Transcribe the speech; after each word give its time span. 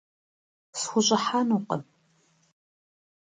Схущӏыхьэнукъым. 0.79 1.83